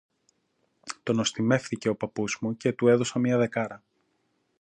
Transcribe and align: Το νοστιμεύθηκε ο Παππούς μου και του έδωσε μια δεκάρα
Το 1.03 1.13
νοστιμεύθηκε 1.13 1.89
ο 1.89 1.95
Παππούς 1.95 2.37
μου 2.41 2.57
και 2.57 2.73
του 2.73 2.87
έδωσε 2.87 3.19
μια 3.19 3.37
δεκάρα 3.37 3.83